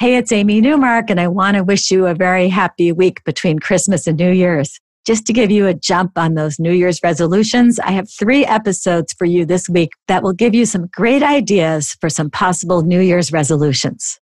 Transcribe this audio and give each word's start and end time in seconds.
Hey, 0.00 0.14
it's 0.14 0.30
Amy 0.30 0.60
Newmark, 0.60 1.10
and 1.10 1.18
I 1.18 1.26
want 1.26 1.56
to 1.56 1.64
wish 1.64 1.90
you 1.90 2.06
a 2.06 2.14
very 2.14 2.48
happy 2.48 2.92
week 2.92 3.24
between 3.24 3.58
Christmas 3.58 4.06
and 4.06 4.16
New 4.16 4.30
Year's. 4.30 4.78
Just 5.04 5.26
to 5.26 5.32
give 5.32 5.50
you 5.50 5.66
a 5.66 5.74
jump 5.74 6.12
on 6.14 6.34
those 6.34 6.60
New 6.60 6.70
Year's 6.70 7.00
resolutions, 7.02 7.80
I 7.80 7.90
have 7.90 8.08
three 8.08 8.46
episodes 8.46 9.12
for 9.12 9.24
you 9.24 9.44
this 9.44 9.68
week 9.68 9.90
that 10.06 10.22
will 10.22 10.34
give 10.34 10.54
you 10.54 10.66
some 10.66 10.86
great 10.92 11.24
ideas 11.24 11.96
for 12.00 12.08
some 12.08 12.30
possible 12.30 12.82
New 12.82 13.00
Year's 13.00 13.32
resolutions. 13.32 14.20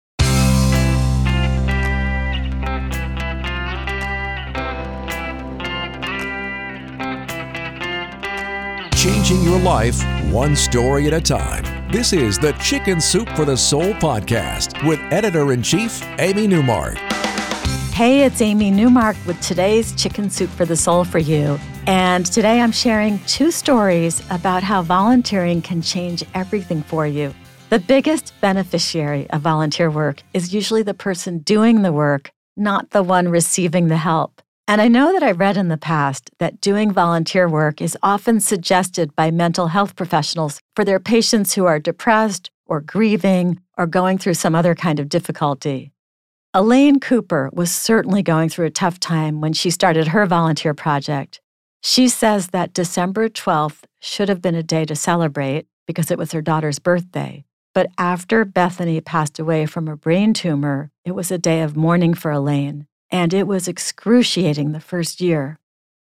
Changing 8.95 9.43
your 9.43 9.59
life 9.59 10.03
one 10.31 10.55
story 10.55 11.05
at 11.05 11.13
a 11.13 11.21
time. 11.21 11.78
This 11.91 12.13
is 12.13 12.37
the 12.37 12.51
Chicken 12.61 13.01
Soup 13.01 13.27
for 13.29 13.45
the 13.45 13.57
Soul 13.57 13.93
podcast 13.95 14.87
with 14.87 14.99
editor 15.11 15.53
in 15.53 15.63
chief, 15.63 16.03
Amy 16.19 16.45
Newmark. 16.45 16.97
Hey, 17.93 18.25
it's 18.25 18.43
Amy 18.43 18.69
Newmark 18.69 19.17
with 19.25 19.41
today's 19.41 19.95
Chicken 19.95 20.29
Soup 20.29 20.51
for 20.51 20.65
the 20.65 20.75
Soul 20.75 21.03
for 21.03 21.17
you. 21.17 21.59
And 21.87 22.27
today 22.27 22.61
I'm 22.61 22.71
sharing 22.71 23.17
two 23.25 23.49
stories 23.49 24.21
about 24.29 24.61
how 24.61 24.83
volunteering 24.83 25.63
can 25.63 25.81
change 25.81 26.23
everything 26.35 26.83
for 26.83 27.07
you. 27.07 27.33
The 27.71 27.79
biggest 27.79 28.39
beneficiary 28.39 29.27
of 29.31 29.41
volunteer 29.41 29.89
work 29.89 30.21
is 30.31 30.53
usually 30.53 30.83
the 30.83 30.93
person 30.93 31.39
doing 31.39 31.81
the 31.81 31.91
work, 31.91 32.29
not 32.55 32.91
the 32.91 33.01
one 33.01 33.29
receiving 33.29 33.87
the 33.87 33.97
help. 33.97 34.43
And 34.69 34.83
I 34.83 34.87
know 34.87 35.11
that 35.13 35.23
I 35.23 35.31
read 35.31 35.57
in 35.57 35.69
the 35.69 35.79
past 35.79 36.29
that 36.37 36.61
doing 36.61 36.91
volunteer 36.91 37.49
work 37.49 37.81
is 37.81 37.97
often 38.03 38.39
suggested 38.39 39.15
by 39.15 39.31
mental 39.31 39.69
health 39.69 39.95
professionals 39.95 40.59
for 40.75 40.85
their 40.85 40.99
patients 40.99 41.55
who 41.55 41.65
are 41.65 41.79
depressed 41.79 42.51
or 42.67 42.79
grieving 42.79 43.59
or 43.79 43.87
going 43.87 44.19
through 44.19 44.35
some 44.35 44.53
other 44.53 44.75
kind 44.75 44.99
of 44.99 45.09
difficulty. 45.09 45.91
Elaine 46.53 46.99
Cooper 46.99 47.49
was 47.51 47.71
certainly 47.71 48.21
going 48.21 48.47
through 48.47 48.67
a 48.67 48.69
tough 48.69 48.99
time 48.99 49.41
when 49.41 49.53
she 49.53 49.71
started 49.71 50.09
her 50.09 50.27
volunteer 50.27 50.75
project. 50.75 51.41
She 51.81 52.07
says 52.07 52.49
that 52.49 52.71
December 52.71 53.27
12th 53.27 53.85
should 53.99 54.29
have 54.29 54.39
been 54.39 54.53
a 54.53 54.61
day 54.61 54.85
to 54.85 54.95
celebrate 54.95 55.65
because 55.87 56.11
it 56.11 56.17
was 56.19 56.31
her 56.31 56.43
daughter's 56.43 56.77
birthday. 56.77 57.43
But 57.73 57.87
after 57.97 58.45
Bethany 58.45 59.01
passed 59.01 59.39
away 59.39 59.65
from 59.65 59.87
a 59.87 59.97
brain 59.97 60.31
tumor, 60.31 60.91
it 61.03 61.13
was 61.13 61.31
a 61.31 61.39
day 61.39 61.61
of 61.61 61.75
mourning 61.75 62.13
for 62.13 62.29
Elaine 62.29 62.85
and 63.11 63.33
it 63.33 63.47
was 63.47 63.67
excruciating 63.67 64.71
the 64.71 64.79
first 64.79 65.21
year. 65.21 65.57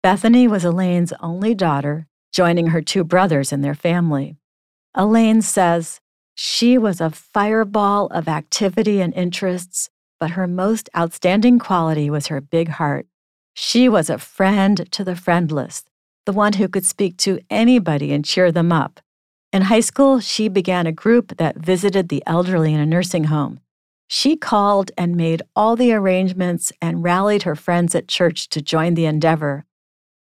Bethany 0.03 0.47
was 0.47 0.65
Elaine's 0.65 1.13
only 1.21 1.55
daughter, 1.55 2.07
joining 2.33 2.69
her 2.69 2.83
two 2.83 3.05
brothers 3.05 3.53
in 3.53 3.63
their 3.63 3.75
family. 3.75 4.37
Elaine 4.95 5.43
says, 5.43 6.01
She 6.35 6.79
was 6.79 7.01
a 7.01 7.11
fireball 7.11 8.07
of 8.09 8.29
activity 8.29 9.01
and 9.01 9.15
interests, 9.15 9.91
but 10.21 10.31
her 10.31 10.47
most 10.47 10.89
outstanding 10.97 11.59
quality 11.59 12.11
was 12.11 12.29
her 12.29 12.41
big 12.41 12.69
heart. 12.69 13.07
She 13.55 13.89
was 13.89 14.09
a 14.09 14.19
friend 14.19 14.91
to 14.93 15.05
the 15.05 15.17
friendless, 15.17 15.85
the 16.27 16.33
one 16.33 16.55
who 16.55 16.69
could 16.69 16.85
speak 16.85 17.17
to 17.19 17.41
anybody 17.51 18.13
and 18.13 18.25
cheer 18.25 18.53
them 18.53 18.73
up. 18.73 19.01
In 19.53 19.63
high 19.63 19.81
school, 19.81 20.21
she 20.21 20.49
began 20.49 20.87
a 20.87 20.93
group 20.93 21.37
that 21.39 21.57
visited 21.57 22.09
the 22.09 22.23
elderly 22.27 22.75
in 22.75 22.81
a 22.81 22.87
nursing 22.87 23.25
home. 23.25 23.61
She 24.09 24.37
called 24.37 24.91
and 24.97 25.15
made 25.15 25.43
all 25.55 25.77
the 25.77 25.93
arrangements 25.93 26.73
and 26.81 27.05
rallied 27.05 27.43
her 27.43 27.55
friends 27.55 27.95
at 27.95 28.09
church 28.09 28.49
to 28.49 28.63
join 28.63 28.95
the 28.95 29.05
endeavor. 29.05 29.67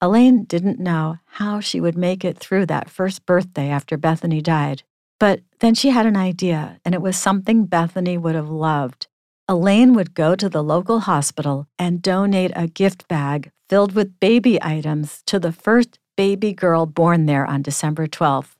Elaine 0.01 0.43
didn't 0.43 0.79
know 0.79 1.19
how 1.25 1.59
she 1.59 1.79
would 1.79 1.95
make 1.95 2.25
it 2.25 2.37
through 2.37 2.65
that 2.65 2.89
first 2.89 3.25
birthday 3.27 3.69
after 3.69 3.95
Bethany 3.95 4.41
died. 4.41 4.81
But 5.19 5.41
then 5.59 5.75
she 5.75 5.89
had 5.89 6.07
an 6.07 6.17
idea, 6.17 6.79
and 6.83 6.95
it 6.95 7.01
was 7.01 7.15
something 7.15 7.65
Bethany 7.65 8.17
would 8.17 8.35
have 8.35 8.49
loved. 8.49 9.07
Elaine 9.47 9.93
would 9.93 10.15
go 10.15 10.35
to 10.35 10.49
the 10.49 10.63
local 10.63 11.01
hospital 11.01 11.67
and 11.77 12.01
donate 12.01 12.51
a 12.55 12.67
gift 12.67 13.07
bag 13.07 13.51
filled 13.69 13.93
with 13.93 14.19
baby 14.19 14.61
items 14.61 15.21
to 15.27 15.39
the 15.39 15.51
first 15.51 15.99
baby 16.17 16.53
girl 16.53 16.87
born 16.87 17.27
there 17.27 17.45
on 17.45 17.61
December 17.61 18.07
12th. 18.07 18.55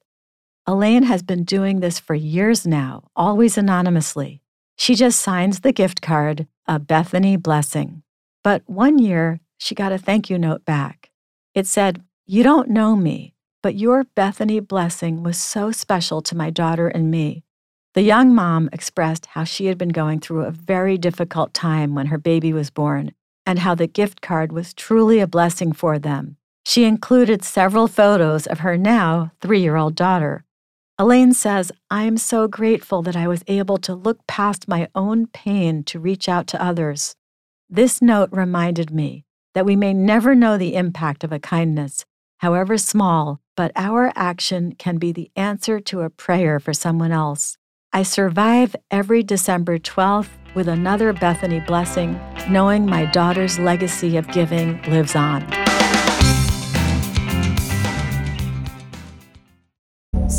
Elaine 0.67 1.03
has 1.03 1.23
been 1.23 1.43
doing 1.43 1.79
this 1.79 1.99
for 1.99 2.13
years 2.13 2.65
now, 2.65 3.07
always 3.15 3.57
anonymously. 3.57 4.41
She 4.75 4.95
just 4.95 5.19
signs 5.19 5.61
the 5.61 5.71
gift 5.71 6.01
card, 6.01 6.47
a 6.67 6.79
Bethany 6.79 7.37
blessing. 7.37 8.03
But 8.43 8.63
one 8.65 8.99
year, 8.99 9.39
she 9.57 9.75
got 9.75 9.91
a 9.91 9.97
thank 9.97 10.29
you 10.29 10.37
note 10.37 10.65
back. 10.65 11.09
It 11.53 11.67
said, 11.67 12.03
You 12.25 12.43
don't 12.43 12.69
know 12.69 12.95
me, 12.95 13.33
but 13.63 13.75
your 13.75 14.03
Bethany 14.15 14.59
blessing 14.59 15.23
was 15.23 15.37
so 15.37 15.71
special 15.71 16.21
to 16.21 16.37
my 16.37 16.49
daughter 16.49 16.87
and 16.87 17.09
me. 17.09 17.43
The 17.95 18.01
young 18.01 18.35
mom 18.35 18.69
expressed 18.73 19.27
how 19.27 19.45
she 19.45 19.67
had 19.67 19.77
been 19.77 19.89
going 19.89 20.19
through 20.19 20.43
a 20.43 20.51
very 20.51 20.97
difficult 20.97 21.53
time 21.53 21.95
when 21.95 22.07
her 22.07 22.17
baby 22.17 22.51
was 22.51 22.69
born 22.69 23.13
and 23.45 23.59
how 23.59 23.75
the 23.75 23.87
gift 23.87 24.21
card 24.21 24.51
was 24.51 24.73
truly 24.73 25.19
a 25.19 25.27
blessing 25.27 25.71
for 25.71 25.97
them. 25.97 26.37
She 26.65 26.83
included 26.83 27.43
several 27.43 27.87
photos 27.87 28.47
of 28.47 28.59
her 28.59 28.77
now 28.77 29.31
three 29.39 29.61
year 29.61 29.75
old 29.75 29.95
daughter. 29.95 30.44
Elaine 30.97 31.33
says, 31.33 31.73
I'm 31.91 32.17
so 32.17 32.47
grateful 32.47 33.01
that 33.01 33.17
I 33.17 33.27
was 33.27 33.43
able 33.47 33.77
to 33.79 33.93
look 33.93 34.25
past 34.27 34.69
my 34.69 34.87
own 34.95 35.27
pain 35.27 35.83
to 35.85 35.99
reach 35.99 36.29
out 36.29 36.47
to 36.47 36.63
others. 36.63 37.15
This 37.69 38.01
note 38.01 38.29
reminded 38.31 38.91
me 38.91 39.25
that 39.55 39.65
we 39.65 39.75
may 39.75 39.93
never 39.93 40.35
know 40.35 40.57
the 40.57 40.75
impact 40.75 41.25
of 41.25 41.33
a 41.33 41.39
kindness, 41.39 42.05
however 42.37 42.77
small, 42.77 43.41
but 43.57 43.73
our 43.75 44.13
action 44.15 44.73
can 44.75 44.97
be 44.97 45.11
the 45.11 45.29
answer 45.35 45.81
to 45.81 46.01
a 46.01 46.09
prayer 46.09 46.61
for 46.61 46.71
someone 46.71 47.11
else. 47.11 47.57
I 47.91 48.03
survive 48.03 48.73
every 48.89 49.21
December 49.21 49.77
12th 49.77 50.29
with 50.55 50.69
another 50.69 51.11
Bethany 51.11 51.59
blessing, 51.59 52.17
knowing 52.49 52.85
my 52.85 53.03
daughter's 53.05 53.59
legacy 53.59 54.15
of 54.15 54.29
giving 54.29 54.81
lives 54.83 55.15
on. 55.15 55.64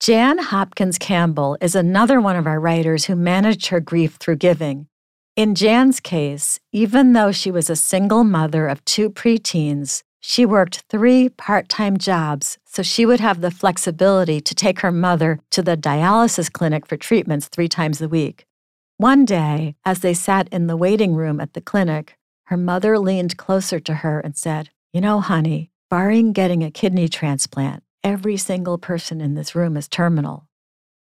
Jan 0.00 0.38
Hopkins 0.38 0.96
Campbell 0.96 1.58
is 1.60 1.74
another 1.74 2.20
one 2.20 2.36
of 2.36 2.46
our 2.46 2.60
writers 2.60 3.06
who 3.06 3.16
managed 3.16 3.66
her 3.66 3.80
grief 3.80 4.14
through 4.14 4.36
giving. 4.36 4.86
In 5.34 5.56
Jan's 5.56 5.98
case, 5.98 6.60
even 6.72 7.14
though 7.14 7.32
she 7.32 7.50
was 7.50 7.68
a 7.68 7.74
single 7.74 8.22
mother 8.22 8.68
of 8.68 8.84
two 8.84 9.10
preteens, 9.10 10.04
she 10.20 10.46
worked 10.46 10.84
three 10.88 11.28
part 11.28 11.68
time 11.68 11.98
jobs 11.98 12.58
so 12.64 12.80
she 12.80 13.04
would 13.04 13.18
have 13.18 13.40
the 13.40 13.50
flexibility 13.50 14.40
to 14.40 14.54
take 14.54 14.80
her 14.80 14.92
mother 14.92 15.40
to 15.50 15.62
the 15.62 15.76
dialysis 15.76 16.50
clinic 16.50 16.86
for 16.86 16.96
treatments 16.96 17.48
three 17.48 17.68
times 17.68 18.00
a 18.00 18.08
week. 18.08 18.46
One 18.98 19.24
day, 19.24 19.74
as 19.84 19.98
they 19.98 20.14
sat 20.14 20.48
in 20.52 20.68
the 20.68 20.76
waiting 20.76 21.16
room 21.16 21.40
at 21.40 21.54
the 21.54 21.60
clinic, 21.60 22.16
her 22.44 22.56
mother 22.56 23.00
leaned 23.00 23.36
closer 23.36 23.80
to 23.80 23.94
her 23.94 24.20
and 24.20 24.36
said, 24.36 24.70
You 24.92 25.00
know, 25.00 25.20
honey, 25.20 25.72
barring 25.90 26.32
getting 26.32 26.62
a 26.62 26.70
kidney 26.70 27.08
transplant, 27.08 27.82
every 28.02 28.36
single 28.36 28.78
person 28.78 29.20
in 29.20 29.34
this 29.34 29.54
room 29.54 29.76
is 29.76 29.88
terminal. 29.88 30.46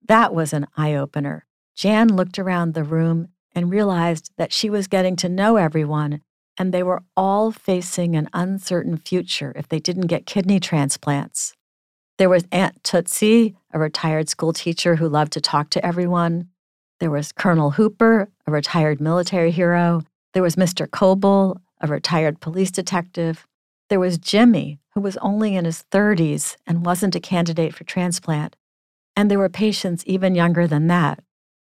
That 0.08 0.34
was 0.34 0.54
an 0.54 0.68
eye 0.76 0.96
opener. 0.96 1.46
Jan 1.76 2.16
looked 2.16 2.40
around 2.40 2.74
the 2.74 2.84
room 2.84 3.30
and 3.54 3.72
realized 3.72 4.32
that 4.38 4.54
she 4.54 4.70
was 4.70 4.88
getting 4.88 5.16
to 5.18 5.30
know 5.30 5.58
everyone, 5.58 6.22
and 6.58 6.74
they 6.74 6.84
were 6.84 7.04
all 7.16 7.52
facing 7.52 8.16
an 8.16 8.30
uncertain 8.34 8.98
future 8.98 9.54
if 9.56 9.68
they 9.68 9.80
didn't 9.80 10.08
get 10.08 10.26
kidney 10.26 10.60
transplants. 10.60 11.54
There 12.18 12.30
was 12.30 12.46
Aunt 12.52 12.84
Tootsie, 12.84 13.56
a 13.74 13.80
retired 13.80 14.30
school 14.30 14.54
teacher 14.54 14.98
who 14.98 15.10
loved 15.10 15.34
to 15.34 15.42
talk 15.42 15.70
to 15.72 15.86
everyone. 15.86 16.50
There 17.00 17.10
was 17.10 17.32
Colonel 17.32 17.72
Hooper, 17.72 18.30
a 18.46 18.52
retired 18.52 19.02
military 19.02 19.52
hero. 19.52 20.04
There 20.34 20.44
was 20.44 20.56
Mr. 20.56 20.90
Coble, 20.90 21.60
a 21.80 21.88
retired 21.88 22.40
police 22.40 22.70
detective. 22.70 23.48
There 23.90 24.00
was 24.00 24.18
Jimmy, 24.18 24.78
who 24.94 25.02
was 25.02 25.18
only 25.18 25.56
in 25.56 25.66
his 25.66 25.86
30s 25.92 26.58
and 26.68 26.86
wasn't 26.86 27.16
a 27.16 27.20
candidate 27.20 27.74
for 27.74 27.84
transplant. 27.84 28.56
And 29.16 29.30
there 29.30 29.40
were 29.40 29.50
patients 29.50 30.06
even 30.06 30.36
younger 30.36 30.68
than 30.68 30.88
that. 30.88 31.24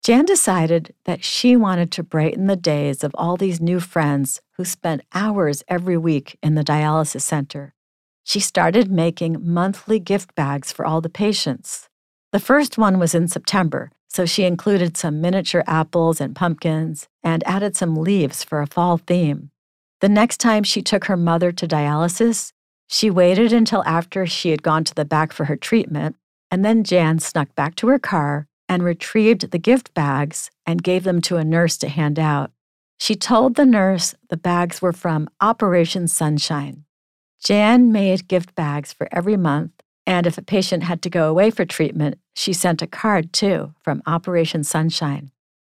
Jan 0.03 0.25
decided 0.25 0.95
that 1.05 1.23
she 1.23 1.55
wanted 1.55 1.91
to 1.91 2.03
brighten 2.03 2.47
the 2.47 2.55
days 2.55 3.03
of 3.03 3.11
all 3.15 3.37
these 3.37 3.61
new 3.61 3.79
friends 3.79 4.41
who 4.53 4.65
spent 4.65 5.03
hours 5.13 5.63
every 5.67 5.97
week 5.97 6.37
in 6.41 6.55
the 6.55 6.63
dialysis 6.63 7.21
center. 7.21 7.75
She 8.23 8.39
started 8.39 8.91
making 8.91 9.47
monthly 9.47 9.99
gift 9.99 10.33
bags 10.33 10.71
for 10.71 10.85
all 10.85 11.01
the 11.01 11.09
patients. 11.09 11.87
The 12.31 12.39
first 12.39 12.77
one 12.77 12.97
was 12.97 13.13
in 13.13 13.27
September, 13.27 13.91
so 14.07 14.25
she 14.25 14.43
included 14.43 14.97
some 14.97 15.21
miniature 15.21 15.63
apples 15.67 16.19
and 16.19 16.35
pumpkins 16.35 17.07
and 17.23 17.43
added 17.45 17.75
some 17.75 17.95
leaves 17.95 18.43
for 18.43 18.61
a 18.61 18.67
fall 18.67 18.97
theme. 18.97 19.51
The 19.99 20.09
next 20.09 20.37
time 20.37 20.63
she 20.63 20.81
took 20.81 21.05
her 21.05 21.17
mother 21.17 21.51
to 21.51 21.67
dialysis, 21.67 22.53
she 22.91 23.09
waited 23.09 23.53
until 23.53 23.83
after 23.85 24.25
she 24.25 24.51
had 24.51 24.61
gone 24.61 24.83
to 24.83 24.93
the 24.93 25.05
back 25.05 25.31
for 25.31 25.45
her 25.45 25.55
treatment, 25.55 26.17
and 26.51 26.65
then 26.65 26.83
Jan 26.83 27.19
snuck 27.19 27.55
back 27.55 27.75
to 27.75 27.87
her 27.87 27.97
car 27.97 28.47
and 28.67 28.83
retrieved 28.83 29.51
the 29.51 29.57
gift 29.57 29.93
bags 29.93 30.51
and 30.65 30.83
gave 30.83 31.05
them 31.05 31.21
to 31.21 31.37
a 31.37 31.45
nurse 31.45 31.77
to 31.77 31.87
hand 31.87 32.19
out. 32.19 32.51
She 32.99 33.15
told 33.15 33.55
the 33.55 33.65
nurse 33.65 34.13
the 34.29 34.35
bags 34.35 34.81
were 34.81 34.91
from 34.91 35.29
Operation 35.39 36.09
Sunshine. 36.09 36.83
Jan 37.41 37.93
made 37.93 38.27
gift 38.27 38.55
bags 38.55 38.91
for 38.91 39.07
every 39.09 39.37
month, 39.37 39.71
and 40.05 40.27
if 40.27 40.37
a 40.37 40.41
patient 40.43 40.83
had 40.83 41.01
to 41.03 41.09
go 41.09 41.29
away 41.29 41.49
for 41.49 41.63
treatment, 41.63 42.19
she 42.35 42.51
sent 42.51 42.81
a 42.81 42.87
card 42.87 43.31
too 43.31 43.73
from 43.79 44.03
Operation 44.05 44.65
Sunshine. 44.65 45.31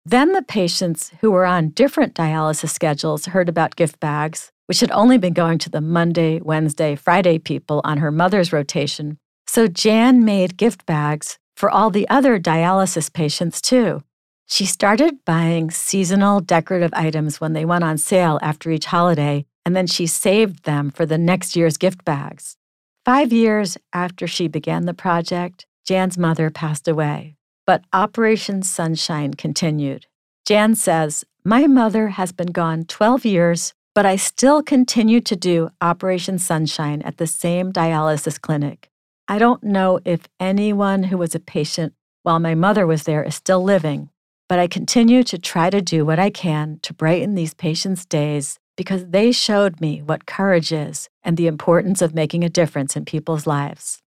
Then 0.06 0.32
the 0.32 0.42
patients 0.42 1.12
who 1.20 1.30
were 1.30 1.46
on 1.46 1.68
different 1.68 2.14
dialysis 2.14 2.70
schedules 2.70 3.26
heard 3.26 3.50
about 3.50 3.76
gift 3.76 4.00
bags, 4.00 4.50
which 4.72 4.80
had 4.80 4.90
only 4.92 5.18
been 5.18 5.34
going 5.34 5.58
to 5.58 5.68
the 5.68 5.82
Monday, 5.82 6.40
Wednesday, 6.40 6.96
Friday 6.96 7.38
people 7.38 7.82
on 7.84 7.98
her 7.98 8.10
mother's 8.10 8.54
rotation. 8.54 9.18
So 9.46 9.66
Jan 9.66 10.24
made 10.24 10.56
gift 10.56 10.86
bags 10.86 11.38
for 11.58 11.68
all 11.68 11.90
the 11.90 12.08
other 12.08 12.40
dialysis 12.40 13.12
patients 13.12 13.60
too. 13.60 14.02
She 14.46 14.64
started 14.64 15.26
buying 15.26 15.70
seasonal 15.70 16.40
decorative 16.40 16.94
items 16.94 17.38
when 17.38 17.52
they 17.52 17.66
went 17.66 17.84
on 17.84 17.98
sale 17.98 18.38
after 18.40 18.70
each 18.70 18.86
holiday, 18.86 19.44
and 19.66 19.76
then 19.76 19.86
she 19.86 20.06
saved 20.06 20.64
them 20.64 20.90
for 20.90 21.04
the 21.04 21.18
next 21.18 21.54
year's 21.54 21.76
gift 21.76 22.02
bags. 22.06 22.56
Five 23.04 23.30
years 23.30 23.76
after 23.92 24.26
she 24.26 24.48
began 24.48 24.86
the 24.86 24.94
project, 24.94 25.66
Jan's 25.86 26.16
mother 26.16 26.48
passed 26.48 26.88
away, 26.88 27.36
but 27.66 27.84
Operation 27.92 28.62
Sunshine 28.62 29.34
continued. 29.34 30.06
Jan 30.46 30.74
says, 30.76 31.26
My 31.44 31.66
mother 31.66 32.08
has 32.08 32.32
been 32.32 32.52
gone 32.52 32.84
12 32.86 33.26
years, 33.26 33.74
but 33.94 34.06
I 34.06 34.16
still 34.16 34.62
continue 34.62 35.20
to 35.20 35.36
do 35.36 35.70
Operation 35.80 36.38
Sunshine 36.38 37.02
at 37.02 37.18
the 37.18 37.26
same 37.26 37.72
dialysis 37.72 38.40
clinic. 38.40 38.88
I 39.28 39.38
don't 39.38 39.62
know 39.62 40.00
if 40.04 40.28
anyone 40.40 41.04
who 41.04 41.18
was 41.18 41.34
a 41.34 41.40
patient 41.40 41.94
while 42.22 42.38
my 42.38 42.54
mother 42.54 42.86
was 42.86 43.02
there 43.04 43.22
is 43.22 43.34
still 43.34 43.62
living, 43.62 44.08
but 44.48 44.58
I 44.58 44.66
continue 44.66 45.22
to 45.24 45.38
try 45.38 45.70
to 45.70 45.82
do 45.82 46.04
what 46.04 46.18
I 46.18 46.30
can 46.30 46.78
to 46.82 46.94
brighten 46.94 47.34
these 47.34 47.54
patients' 47.54 48.06
days 48.06 48.58
because 48.76 49.08
they 49.08 49.30
showed 49.32 49.80
me 49.80 50.00
what 50.00 50.26
courage 50.26 50.72
is 50.72 51.08
and 51.22 51.36
the 51.36 51.46
importance 51.46 52.00
of 52.00 52.14
making 52.14 52.44
a 52.44 52.48
difference 52.48 52.96
in 52.96 53.04
people's 53.04 53.46
lives. 53.46 54.02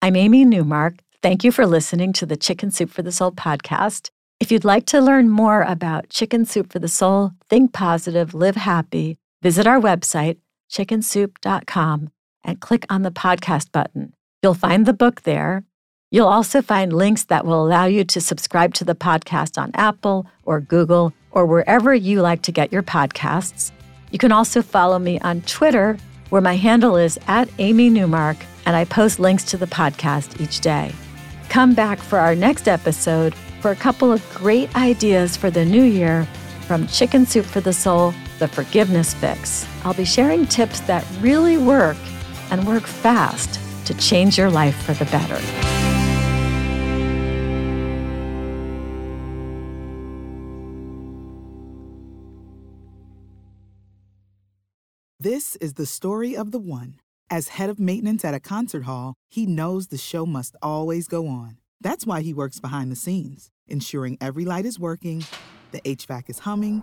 I'm 0.00 0.16
Amy 0.16 0.44
Newmark. 0.44 0.94
Thank 1.22 1.42
you 1.42 1.50
for 1.50 1.66
listening 1.66 2.12
to 2.14 2.26
the 2.26 2.36
Chicken 2.36 2.70
Soup 2.70 2.90
for 2.90 3.02
the 3.02 3.12
Soul 3.12 3.32
podcast. 3.32 4.10
If 4.38 4.52
you'd 4.52 4.64
like 4.64 4.86
to 4.86 5.00
learn 5.00 5.30
more 5.30 5.62
about 5.62 6.10
Chicken 6.10 6.44
Soup 6.44 6.70
for 6.70 6.78
the 6.78 6.88
Soul, 6.88 7.32
think 7.48 7.72
positive, 7.72 8.34
live 8.34 8.56
happy, 8.56 9.16
visit 9.44 9.66
our 9.66 9.78
website, 9.78 10.38
chickensoup.com, 10.70 12.10
and 12.44 12.60
click 12.60 12.86
on 12.88 13.02
the 13.02 13.10
podcast 13.10 13.70
button. 13.72 14.14
You'll 14.42 14.54
find 14.54 14.86
the 14.86 14.94
book 14.94 15.20
there. 15.22 15.64
You'll 16.10 16.28
also 16.28 16.62
find 16.62 16.94
links 16.94 17.24
that 17.24 17.44
will 17.44 17.62
allow 17.62 17.84
you 17.84 18.04
to 18.04 18.22
subscribe 18.22 18.72
to 18.74 18.84
the 18.84 18.94
podcast 18.94 19.60
on 19.60 19.70
Apple 19.74 20.26
or 20.44 20.60
Google 20.60 21.12
or 21.30 21.44
wherever 21.44 21.94
you 21.94 22.22
like 22.22 22.40
to 22.42 22.52
get 22.52 22.72
your 22.72 22.82
podcasts. 22.82 23.70
You 24.12 24.18
can 24.18 24.32
also 24.32 24.62
follow 24.62 24.98
me 24.98 25.20
on 25.20 25.42
Twitter, 25.42 25.98
where 26.30 26.40
my 26.40 26.56
handle 26.56 26.96
is 26.96 27.18
at 27.26 27.50
Amy 27.58 27.90
Newmark, 27.90 28.38
and 28.64 28.74
I 28.74 28.86
post 28.86 29.20
links 29.20 29.44
to 29.44 29.58
the 29.58 29.66
podcast 29.66 30.40
each 30.40 30.60
day. 30.60 30.90
Come 31.50 31.74
back 31.74 31.98
for 31.98 32.18
our 32.18 32.34
next 32.34 32.66
episode 32.66 33.34
for 33.60 33.72
a 33.72 33.76
couple 33.76 34.10
of 34.10 34.26
great 34.34 34.74
ideas 34.74 35.36
for 35.36 35.50
the 35.50 35.66
new 35.66 35.82
year 35.82 36.26
from 36.66 36.86
Chicken 36.86 37.26
Soup 37.26 37.44
for 37.44 37.60
the 37.60 37.74
Soul, 37.74 38.14
The 38.38 38.48
Forgiveness 38.48 39.14
Fix. 39.14 39.66
I'll 39.84 39.94
be 39.94 40.04
sharing 40.04 40.46
tips 40.46 40.80
that 40.80 41.06
really 41.20 41.56
work 41.56 41.96
and 42.50 42.66
work 42.66 42.84
fast 42.84 43.60
to 43.86 43.94
change 43.94 44.36
your 44.36 44.50
life 44.50 44.76
for 44.82 44.94
the 44.94 45.04
better. 45.06 45.40
This 55.20 55.56
is 55.56 55.74
the 55.74 55.86
story 55.86 56.36
of 56.36 56.50
the 56.50 56.58
one. 56.58 56.96
As 57.30 57.48
head 57.48 57.70
of 57.70 57.80
maintenance 57.80 58.26
at 58.26 58.34
a 58.34 58.40
concert 58.40 58.82
hall, 58.82 59.14
he 59.30 59.46
knows 59.46 59.86
the 59.86 59.96
show 59.96 60.26
must 60.26 60.54
always 60.60 61.08
go 61.08 61.26
on. 61.28 61.56
That's 61.80 62.04
why 62.04 62.20
he 62.20 62.34
works 62.34 62.60
behind 62.60 62.92
the 62.92 62.96
scenes, 62.96 63.50
ensuring 63.66 64.18
every 64.20 64.44
light 64.44 64.66
is 64.66 64.78
working, 64.78 65.24
the 65.70 65.80
HVAC 65.80 66.28
is 66.28 66.40
humming, 66.40 66.82